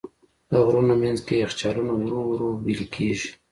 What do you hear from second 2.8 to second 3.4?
کېږي.